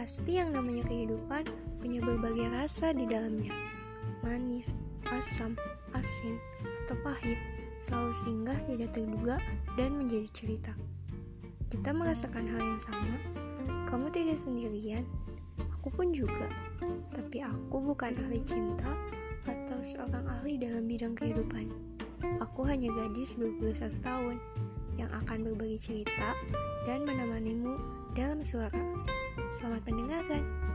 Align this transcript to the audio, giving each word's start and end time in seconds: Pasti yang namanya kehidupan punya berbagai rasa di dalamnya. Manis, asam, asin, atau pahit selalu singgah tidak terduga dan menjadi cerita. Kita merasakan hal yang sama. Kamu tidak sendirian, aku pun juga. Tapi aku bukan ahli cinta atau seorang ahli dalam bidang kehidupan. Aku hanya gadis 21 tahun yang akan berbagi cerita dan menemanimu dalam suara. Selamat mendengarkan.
Pasti 0.00 0.40
yang 0.40 0.56
namanya 0.56 0.80
kehidupan 0.88 1.44
punya 1.76 2.00
berbagai 2.00 2.48
rasa 2.56 2.96
di 2.96 3.04
dalamnya. 3.04 3.52
Manis, 4.24 4.72
asam, 5.12 5.52
asin, 5.92 6.40
atau 6.82 6.96
pahit 7.04 7.36
selalu 7.76 8.16
singgah 8.16 8.56
tidak 8.64 8.96
terduga 8.96 9.36
dan 9.76 9.92
menjadi 10.00 10.26
cerita. 10.32 10.72
Kita 11.68 11.92
merasakan 11.92 12.48
hal 12.48 12.64
yang 12.64 12.80
sama. 12.80 13.16
Kamu 13.92 14.08
tidak 14.08 14.40
sendirian, 14.40 15.04
aku 15.68 15.92
pun 15.92 16.16
juga. 16.16 16.48
Tapi 17.12 17.44
aku 17.44 17.76
bukan 17.92 18.16
ahli 18.24 18.40
cinta 18.40 18.96
atau 19.44 19.84
seorang 19.84 20.24
ahli 20.40 20.56
dalam 20.56 20.88
bidang 20.88 21.12
kehidupan. 21.12 21.68
Aku 22.40 22.64
hanya 22.64 22.88
gadis 22.96 23.36
21 23.36 24.00
tahun 24.00 24.40
yang 24.96 25.12
akan 25.12 25.44
berbagi 25.44 25.76
cerita 25.76 26.32
dan 26.88 27.04
menemanimu 27.04 27.59
dalam 28.20 28.44
suara. 28.44 28.76
Selamat 29.48 29.80
mendengarkan. 29.88 30.69